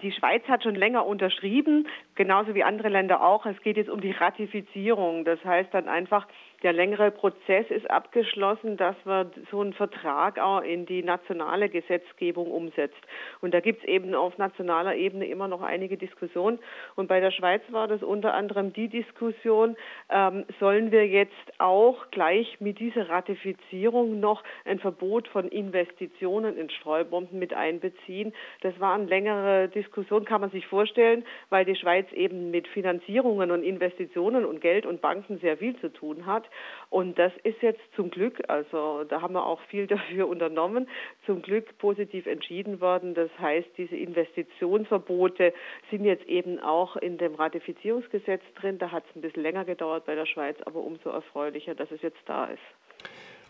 [0.00, 3.46] Die Schweiz hat schon länger unterschrieben, genauso wie andere Länder auch.
[3.46, 5.24] Es geht jetzt um die Ratifizierung.
[5.24, 6.28] Das heißt dann einfach,
[6.62, 12.50] der längere Prozess ist abgeschlossen, dass man so einen Vertrag auch in die nationale Gesetzgebung
[12.50, 12.98] umsetzt.
[13.40, 16.58] Und da gibt es eben auf nationaler Ebene immer noch einige Diskussionen.
[16.96, 19.76] Und bei der Schweiz war das unter anderem die Diskussion,
[20.10, 26.70] ähm, sollen wir jetzt auch gleich mit dieser Ratifizierung noch ein Verbot von Investitionen in
[26.70, 28.34] Streubomben mit einbeziehen.
[28.62, 33.52] Das war eine längere Diskussion, kann man sich vorstellen, weil die Schweiz eben mit Finanzierungen
[33.52, 36.47] und Investitionen und Geld und Banken sehr viel zu tun hat.
[36.90, 40.88] Und das ist jetzt zum Glück, also da haben wir auch viel dafür unternommen,
[41.26, 43.14] zum Glück positiv entschieden worden.
[43.14, 45.52] Das heißt, diese Investitionsverbote
[45.90, 48.78] sind jetzt eben auch in dem Ratifizierungsgesetz drin.
[48.78, 52.02] Da hat es ein bisschen länger gedauert bei der Schweiz, aber umso erfreulicher, dass es
[52.02, 52.62] jetzt da ist.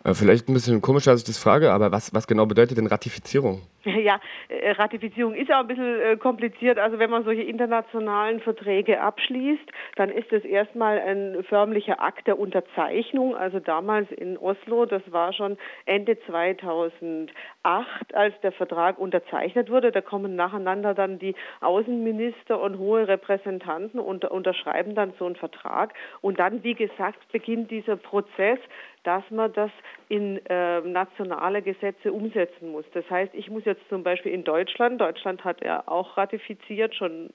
[0.05, 2.87] Äh, vielleicht ein bisschen komisch, dass ich das frage, aber was, was genau bedeutet denn
[2.87, 3.62] Ratifizierung?
[3.98, 6.79] Ja, äh, Ratifizierung ist ja ein bisschen äh, kompliziert.
[6.79, 9.65] Also wenn man solche internationalen Verträge abschließt,
[9.97, 13.37] dann ist es erstmal ein förmlicher Akt der Unterzeichnung.
[13.37, 17.30] Also damals in Oslo, das war schon Ende 2008,
[18.15, 19.91] als der Vertrag unterzeichnet wurde.
[19.93, 25.95] Da kommen nacheinander dann die Außenminister und hohe Repräsentanten und unterschreiben dann so einen Vertrag.
[26.21, 28.59] Und dann, wie gesagt, beginnt dieser Prozess,
[29.09, 29.70] dass man das
[30.10, 32.84] in äh, nationale Gesetze umsetzen muss.
[32.92, 37.30] Das heißt, ich muss jetzt zum Beispiel in Deutschland, Deutschland hat ja auch ratifiziert, schon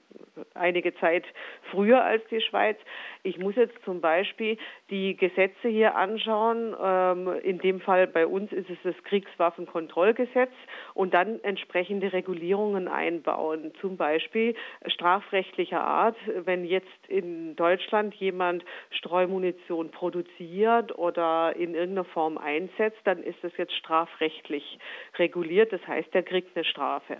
[0.54, 1.24] einige Zeit
[1.70, 2.78] früher als die Schweiz.
[3.22, 4.58] Ich muss jetzt zum Beispiel
[4.90, 6.74] die Gesetze hier anschauen.
[6.80, 10.52] Ähm, in dem Fall bei uns ist es das Kriegswaffenkontrollgesetz
[10.94, 13.72] und dann entsprechende Regulierungen einbauen.
[13.80, 14.54] Zum Beispiel
[14.86, 23.22] strafrechtlicher Art, wenn jetzt in Deutschland jemand Streumunition produziert oder in irgendeiner Form einsetzt, dann
[23.22, 24.78] ist das jetzt strafrechtlich
[25.18, 25.72] reguliert.
[25.72, 27.18] Das heißt, er kriegt eine Strafe.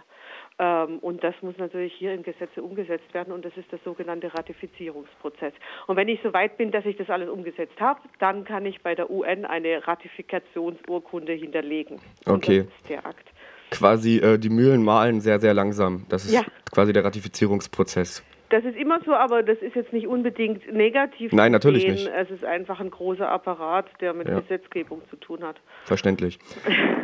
[0.58, 4.32] Ähm, und das muss natürlich hier in Gesetze umgesetzt werden und das ist der sogenannte
[4.32, 5.52] Ratifizierungsprozess.
[5.86, 8.80] Und wenn ich so weit bin, dass ich das alles umgesetzt habe, dann kann ich
[8.82, 12.00] bei der UN eine Ratifikationsurkunde hinterlegen.
[12.24, 12.60] Okay.
[12.60, 13.26] Und das ist der Akt.
[13.70, 16.06] Quasi äh, die Mühlen malen sehr, sehr langsam.
[16.08, 16.42] Das ist ja.
[16.72, 18.22] quasi der Ratifizierungsprozess.
[18.50, 21.32] Das ist immer so, aber das ist jetzt nicht unbedingt negativ.
[21.32, 21.92] Nein, natürlich sehen.
[21.92, 22.08] nicht.
[22.08, 24.40] Es ist einfach ein großer Apparat, der mit ja.
[24.40, 25.56] Gesetzgebung zu tun hat.
[25.84, 26.38] Verständlich.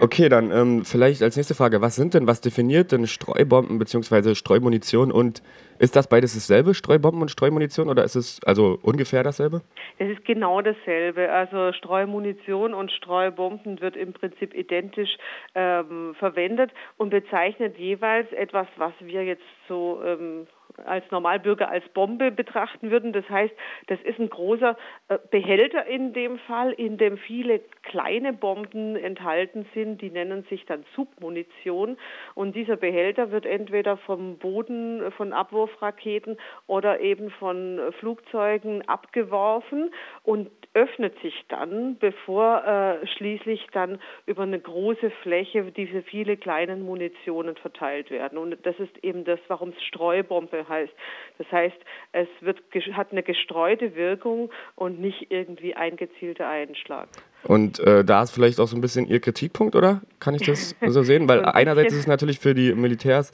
[0.01, 4.34] Okay, dann ähm, vielleicht als nächste Frage: Was sind denn, was definiert denn Streubomben bzw.
[4.34, 5.43] Streumunition und
[5.78, 9.62] ist das beides dasselbe, Streubomben und Streumunition, oder ist es also ungefähr dasselbe?
[9.99, 11.33] Es ist genau dasselbe.
[11.33, 15.17] Also Streumunition und Streubomben wird im Prinzip identisch
[15.55, 20.47] ähm, verwendet und bezeichnet jeweils etwas, was wir jetzt so ähm,
[20.87, 23.13] als Normalbürger als Bombe betrachten würden.
[23.13, 23.55] Das heißt,
[23.87, 24.77] das ist ein großer
[25.09, 30.01] äh, Behälter in dem Fall, in dem viele kleine Bomben enthalten sind.
[30.01, 31.97] Die nennen sich dann Submunition.
[32.35, 36.37] Und dieser Behälter wird entweder vom Boden von Abwurfraketen
[36.67, 39.91] oder eben von Flugzeugen abgeworfen
[40.23, 46.83] und öffnet sich dann, bevor äh, schließlich dann über eine große Fläche diese viele kleinen
[46.83, 48.39] Munitionen verteilt werden.
[48.39, 50.93] Und das ist eben das, warum es Streubombe heißt.
[51.37, 51.77] Das heißt,
[52.13, 52.59] es wird,
[52.95, 57.09] hat eine gestreute Wirkung und nicht irgendwie ein gezielter Einschlag.
[57.45, 60.01] Und äh, da ist vielleicht auch so ein bisschen Ihr Kritikpunkt, oder?
[60.19, 61.29] Kann ich das so sehen?
[61.29, 63.33] Weil einerseits ist es natürlich für die Militärs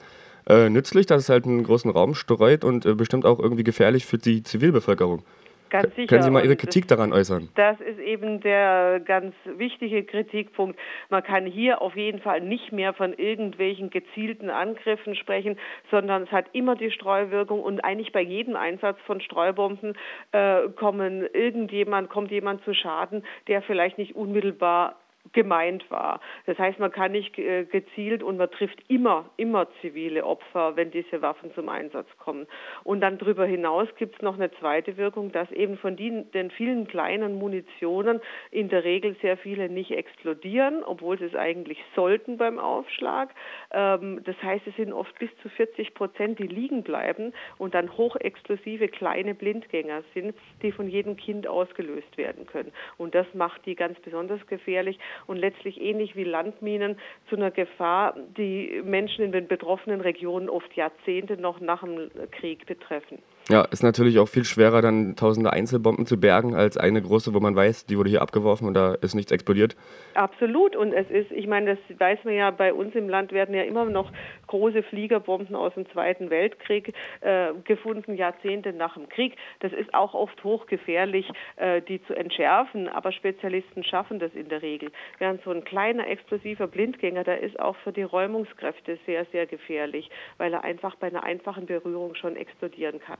[0.49, 4.05] äh, nützlich, dass es halt einen großen Raum streut und äh, bestimmt auch irgendwie gefährlich
[4.05, 5.23] für die Zivilbevölkerung.
[5.69, 6.07] Ganz sicher.
[6.07, 7.49] Können Sie mal Ihre Kritik daran äußern?
[7.55, 10.79] Das ist eben der ganz wichtige Kritikpunkt.
[11.09, 15.57] Man kann hier auf jeden Fall nicht mehr von irgendwelchen gezielten Angriffen sprechen,
[15.91, 19.95] sondern es hat immer die Streuwirkung und eigentlich bei jedem Einsatz von Streubomben
[20.31, 24.95] äh, kommen irgendjemand, kommt jemand zu Schaden, der vielleicht nicht unmittelbar
[25.33, 26.19] gemeint war.
[26.45, 30.91] Das heißt, man kann nicht äh, gezielt und man trifft immer, immer zivile Opfer, wenn
[30.91, 32.47] diese Waffen zum Einsatz kommen.
[32.83, 36.51] Und dann darüber hinaus gibt es noch eine zweite Wirkung, dass eben von den, den
[36.51, 38.21] vielen kleinen Munitionen
[38.51, 43.33] in der Regel sehr viele nicht explodieren, obwohl sie es eigentlich sollten beim Aufschlag.
[43.71, 47.95] Ähm, das heißt, es sind oft bis zu 40 Prozent, die liegen bleiben und dann
[47.97, 52.71] hochexplosive kleine Blindgänger sind, die von jedem Kind ausgelöst werden können.
[52.97, 56.97] Und das macht die ganz besonders gefährlich und letztlich ähnlich wie Landminen
[57.29, 62.65] zu einer Gefahr, die Menschen in den betroffenen Regionen oft Jahrzehnte noch nach dem Krieg
[62.65, 63.19] betreffen.
[63.49, 67.39] Ja, ist natürlich auch viel schwerer, dann tausende Einzelbomben zu bergen, als eine große, wo
[67.39, 69.77] man weiß, die wurde hier abgeworfen und da ist nichts explodiert.
[70.15, 70.75] Absolut.
[70.75, 73.63] Und es ist, ich meine, das weiß man ja, bei uns im Land werden ja
[73.63, 74.11] immer noch
[74.47, 79.37] große Fliegerbomben aus dem Zweiten Weltkrieg äh, gefunden, Jahrzehnte nach dem Krieg.
[79.61, 84.61] Das ist auch oft hochgefährlich, äh, die zu entschärfen, aber Spezialisten schaffen das in der
[84.61, 84.91] Regel.
[85.19, 90.09] Während so ein kleiner explosiver Blindgänger, der ist auch für die Räumungskräfte sehr, sehr gefährlich,
[90.37, 93.19] weil er einfach bei einer einfachen Berührung schon explodieren kann.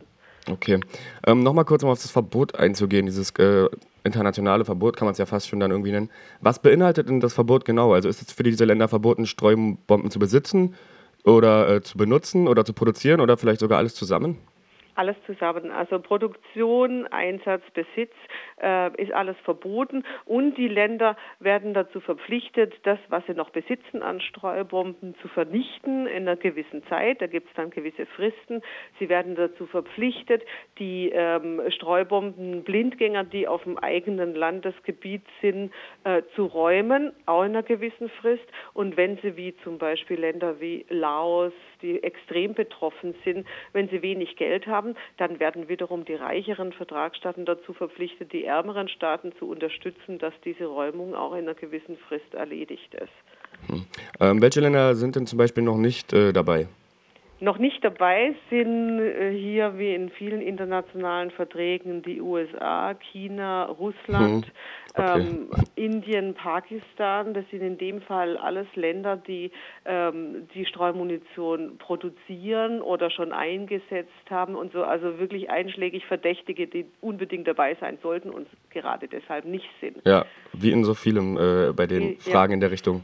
[0.50, 0.80] Okay.
[1.26, 3.68] Ähm, Nochmal kurz um auf das Verbot einzugehen, dieses äh,
[4.04, 6.10] internationale Verbot kann man es ja fast schon dann irgendwie nennen.
[6.42, 7.94] Was beinhaltet denn das Verbot genau?
[7.94, 10.76] Also ist es für diese Länder verboten, Streubomben zu besitzen
[11.26, 14.38] oder äh, zu benutzen oder zu produzieren oder vielleicht sogar alles zusammen?
[14.98, 15.72] Alles zusammen.
[15.72, 18.14] Also Produktion, Einsatz, Besitz
[18.62, 24.02] äh, ist alles verboten und die Länder werden dazu verpflichtet, das, was sie noch besitzen
[24.02, 27.22] an Streubomben, zu vernichten in einer gewissen Zeit.
[27.22, 28.62] Da gibt es dann gewisse Fristen.
[29.00, 30.44] Sie werden dazu verpflichtet,
[30.80, 35.72] die ähm, Streubomben, Blindgänger, die auf dem eigenen Landesgebiet sind,
[36.04, 38.46] äh, zu räumen, auch in einer gewissen Frist.
[38.74, 44.02] Und wenn sie wie zum Beispiel Länder wie Laos, die extrem betroffen sind, wenn sie
[44.02, 49.50] wenig Geld haben, dann werden wiederum die reicheren Vertragsstaaten dazu verpflichtet, die ärmeren Staaten zu
[49.50, 53.68] unterstützen, dass diese Räumung auch in einer gewissen Frist erledigt ist.
[53.68, 53.86] Hm.
[54.20, 56.68] Ähm, welche Länder sind denn zum Beispiel noch nicht äh, dabei?
[57.40, 64.46] Noch nicht dabei sind äh, hier wie in vielen internationalen Verträgen die USA, China, Russland,
[64.46, 64.52] hm.
[64.96, 65.20] okay.
[65.20, 67.36] ähm, Indien, Pakistan.
[67.36, 69.52] Das sind in dem Fall alles Länder, die
[69.86, 74.84] ähm, die Streumunition produzieren oder schon eingesetzt haben und so.
[74.84, 79.98] Also wirklich einschlägig Verdächtige, die unbedingt dabei sein sollten und gerade deshalb nicht sind.
[80.06, 82.56] Ja, wie in so vielem äh, bei den Fragen ja.
[82.56, 83.04] in der Richtung.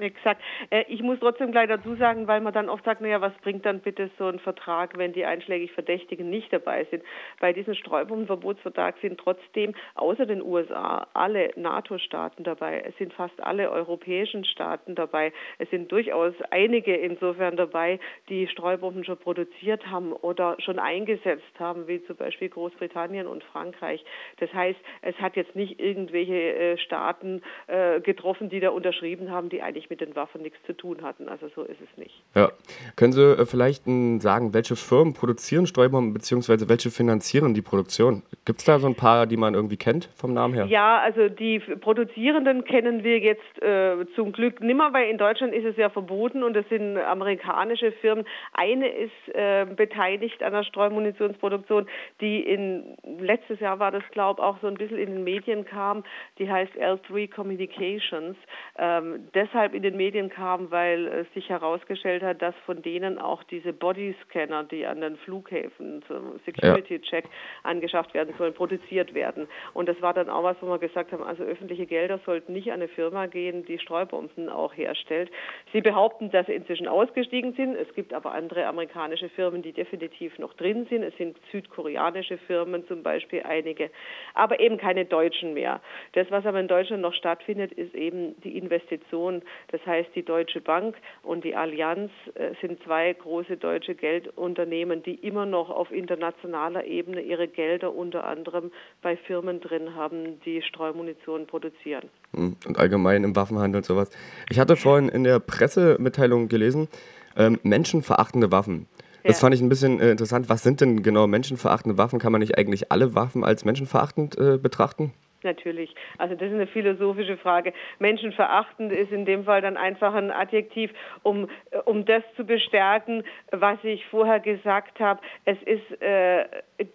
[0.00, 0.42] Exakt.
[0.70, 3.66] Äh, ich muss trotzdem gleich dazu sagen, weil man dann oft sagt, naja, was bringt
[3.66, 7.02] dann bitte so ein Vertrag, wenn die einschlägig Verdächtigen nicht dabei sind?
[7.38, 12.82] Bei diesem Streubombenverbotsvertrag sind trotzdem außer den USA alle NATO-Staaten dabei.
[12.86, 15.32] Es sind fast alle europäischen Staaten dabei.
[15.58, 21.86] Es sind durchaus einige insofern dabei, die Streubomben schon produziert haben oder schon eingesetzt haben,
[21.88, 24.02] wie zum Beispiel Großbritannien und Frankreich.
[24.38, 29.50] Das heißt, es hat jetzt nicht irgendwelche äh, Staaten äh, getroffen, die da unterschrieben haben,
[29.50, 31.28] die eigentlich mit den Waffen nichts zu tun hatten.
[31.28, 32.22] Also so ist es nicht.
[32.34, 32.50] Ja.
[32.96, 33.84] Können Sie äh, vielleicht
[34.20, 36.68] sagen, welche Firmen produzieren Streubomben bzw.
[36.68, 38.22] welche finanzieren die Produktion?
[38.44, 40.66] Gibt es da so ein paar, die man irgendwie kennt vom Namen her?
[40.66, 45.64] Ja, also die Produzierenden kennen wir jetzt äh, zum Glück nimmer, weil in Deutschland ist
[45.64, 48.24] es ja verboten und es sind amerikanische Firmen.
[48.52, 51.86] Eine ist äh, beteiligt an der Streumunitionsproduktion,
[52.20, 55.64] die in letztes Jahr war das, glaube ich, auch so ein bisschen in den Medien
[55.64, 56.04] kam.
[56.38, 58.36] Die heißt L3 Communications.
[58.78, 63.42] Ähm, deshalb in den Medien kam, weil es sich herausgestellt hat, dass von denen auch
[63.44, 67.24] diese Bodyscanner, die an den Flughäfen zum Security-Check
[67.62, 69.48] angeschafft werden sollen, produziert werden.
[69.72, 72.70] Und das war dann auch was, wo wir gesagt haben, also öffentliche Gelder sollten nicht
[72.70, 75.30] an eine Firma gehen, die Streubomben auch herstellt.
[75.72, 77.74] Sie behaupten, dass sie inzwischen ausgestiegen sind.
[77.74, 81.02] Es gibt aber andere amerikanische Firmen, die definitiv noch drin sind.
[81.02, 83.90] Es sind südkoreanische Firmen zum Beispiel einige,
[84.34, 85.80] aber eben keine deutschen mehr.
[86.12, 90.60] Das, was aber in Deutschland noch stattfindet, ist eben die Investition das heißt, die Deutsche
[90.60, 96.84] Bank und die Allianz äh, sind zwei große deutsche Geldunternehmen, die immer noch auf internationaler
[96.84, 102.08] Ebene ihre Gelder unter anderem bei Firmen drin haben, die Streumunition produzieren.
[102.34, 104.10] Hm, und allgemein im Waffenhandel und sowas.
[104.50, 106.88] Ich hatte vorhin in der Pressemitteilung gelesen,
[107.36, 108.86] ähm, menschenverachtende Waffen.
[109.22, 109.40] Das ja.
[109.40, 110.48] fand ich ein bisschen äh, interessant.
[110.48, 112.18] Was sind denn genau menschenverachtende Waffen?
[112.18, 115.12] Kann man nicht eigentlich alle Waffen als menschenverachtend äh, betrachten?
[115.42, 115.94] Natürlich.
[116.18, 117.72] Also das ist eine philosophische Frage.
[117.98, 120.90] Menschenverachtend ist in dem Fall dann einfach ein Adjektiv,
[121.22, 121.48] um,
[121.86, 125.20] um das zu bestärken, was ich vorher gesagt habe.
[125.46, 126.44] Es ist äh,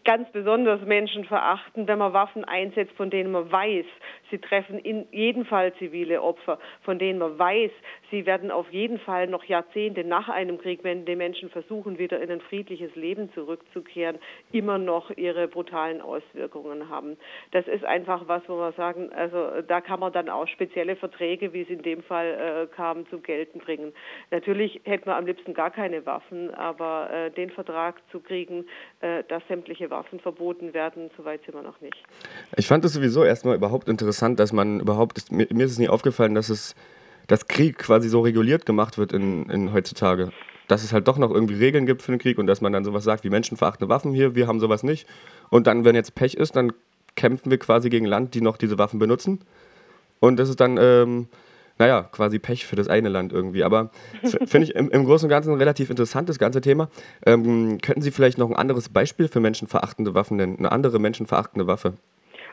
[0.04, 3.86] ganz besonders menschenverachtend, wenn man Waffen einsetzt, von denen man weiß,
[4.30, 7.72] sie treffen in jedem Fall zivile Opfer, von denen man weiß,
[8.12, 12.22] sie werden auf jeden Fall noch Jahrzehnte nach einem Krieg, wenn die Menschen versuchen, wieder
[12.22, 14.18] in ein friedliches Leben zurückzukehren,
[14.52, 17.18] immer noch ihre brutalen Auswirkungen haben.
[17.52, 21.54] Das ist einfach was, wo wir sagen, also da kann man dann auch spezielle Verträge,
[21.54, 23.94] wie es in dem Fall äh, kam, zum Gelten bringen.
[24.32, 28.66] Natürlich hätte man am liebsten gar keine Waffen, aber äh, den Vertrag zu kriegen,
[29.02, 32.02] äh, dass sämtliche Waffen verboten werden, soweit sind wir noch nicht.
[32.58, 35.90] Ich fand es sowieso erstmal überhaupt interessant, dass man überhaupt, mir, mir ist es nie
[35.90, 36.76] aufgefallen, dass es
[37.28, 40.32] dass Krieg quasi so reguliert gemacht wird in, in heutzutage.
[40.68, 42.84] Dass es halt doch noch irgendwie Regeln gibt für den Krieg und dass man dann
[42.84, 45.08] sowas sagt wie menschenverachtende Waffen hier, wir haben sowas nicht.
[45.50, 46.74] Und dann, wenn jetzt Pech ist, dann
[47.16, 49.40] kämpfen wir quasi gegen Land, die noch diese Waffen benutzen.
[50.20, 51.28] Und das ist dann ähm,
[51.78, 53.64] naja, quasi Pech für das eine Land irgendwie.
[53.64, 53.92] Aber
[54.24, 56.90] finde ich im, im, Großen und Ganzen ein relativ interessant, das ganze Thema.
[57.26, 60.58] Ähm, könnten Sie vielleicht noch ein anderes Beispiel für menschenverachtende Waffen nennen?
[60.58, 61.94] Eine andere menschenverachtende Waffe?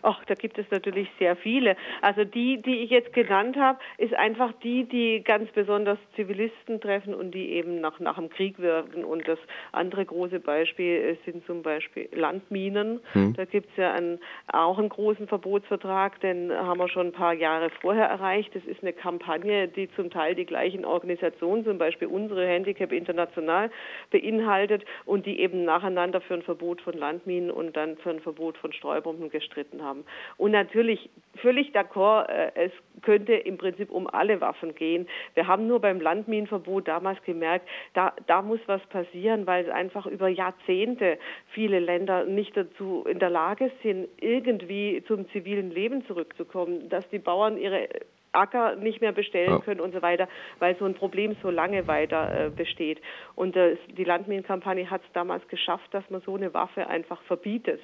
[0.05, 1.77] Ach, da gibt es natürlich sehr viele.
[2.01, 7.15] Also die, die ich jetzt genannt habe, ist einfach die, die ganz besonders Zivilisten treffen
[7.15, 9.05] und die eben nach, nach dem Krieg wirken.
[9.05, 9.39] Und das
[9.71, 13.01] andere große Beispiel sind zum Beispiel Landminen.
[13.13, 13.35] Hm.
[13.35, 14.19] Da gibt es ja einen,
[14.53, 18.55] auch einen großen Verbotsvertrag, den haben wir schon ein paar Jahre vorher erreicht.
[18.57, 23.71] Das ist eine Kampagne, die zum Teil die gleichen Organisationen, zum Beispiel unsere Handicap International,
[24.11, 28.59] beinhaltet und die eben nacheinander für ein Verbot von Landminen und dann für ein Verbot
[28.59, 30.05] von Streubomben gestritten haben haben.
[30.37, 32.73] Und natürlich völlig d'accord, äh, es
[33.03, 35.09] könnte im Prinzip um alle Waffen gehen.
[35.35, 40.07] Wir haben nur beim Landminenverbot damals gemerkt, da, da muss was passieren, weil es einfach
[40.07, 41.19] über Jahrzehnte
[41.49, 47.19] viele Länder nicht dazu in der Lage sind, irgendwie zum zivilen Leben zurückzukommen, dass die
[47.19, 47.89] Bauern ihre
[48.33, 52.47] Acker nicht mehr bestellen können und so weiter, weil so ein Problem so lange weiter
[52.47, 53.01] äh, besteht.
[53.35, 57.81] Und äh, die Landminenkampagne hat es damals geschafft, dass man so eine Waffe einfach verbietet.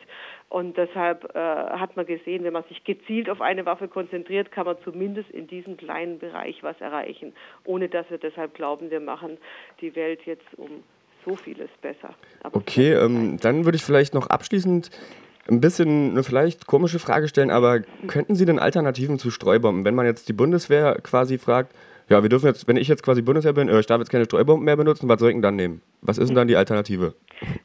[0.49, 4.67] Und deshalb äh, hat man gesehen, wenn man sich gezielt auf eine Waffe konzentriert, kann
[4.67, 9.39] man zumindest in diesem kleinen Bereich was erreichen, ohne dass wir deshalb glauben, wir machen
[9.81, 10.83] die Welt jetzt um
[11.25, 12.15] so vieles besser.
[12.43, 14.91] Aber okay, ähm, dann würde ich vielleicht noch abschließend
[15.51, 19.95] ein bisschen eine vielleicht komische Frage stellen, aber könnten Sie denn Alternativen zu Streubomben, wenn
[19.95, 21.75] man jetzt die Bundeswehr quasi fragt,
[22.09, 24.25] ja, wir dürfen jetzt, wenn ich jetzt quasi Bundeswehr bin, äh, ich darf jetzt keine
[24.25, 25.83] Streubomben mehr benutzen, was soll ich denn dann nehmen?
[26.01, 27.15] Was ist denn dann die Alternative?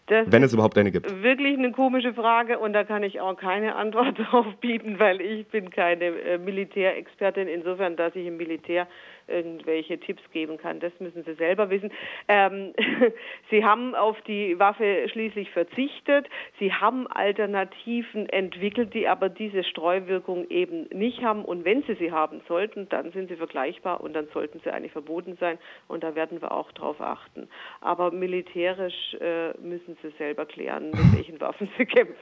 [0.07, 1.23] Das wenn es überhaupt eine gibt.
[1.23, 5.47] Wirklich eine komische Frage und da kann ich auch keine Antwort drauf bieten, weil ich
[5.47, 8.87] bin keine äh, Militärexpertin, insofern, dass ich im Militär
[9.27, 10.79] irgendwelche Tipps geben kann.
[10.79, 11.91] Das müssen Sie selber wissen.
[12.27, 12.73] Ähm,
[13.49, 16.27] Sie haben auf die Waffe schließlich verzichtet.
[16.59, 21.45] Sie haben Alternativen entwickelt, die aber diese Streuwirkung eben nicht haben.
[21.45, 24.91] Und wenn Sie sie haben sollten, dann sind sie vergleichbar und dann sollten sie eigentlich
[24.91, 25.57] verboten sein.
[25.87, 27.47] Und da werden wir auch drauf achten.
[27.81, 32.15] Aber militärisch äh, müssen Sie selber klären, mit welchen Waffen Sie kämpfen.